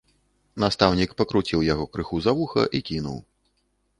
Настаўнік 0.63 1.11
пакруціў 1.19 1.59
яго 1.73 1.85
крыху 1.97 2.17
за 2.27 2.31
вуха 2.39 2.63
і 2.79 2.81
кінуў. 2.91 3.23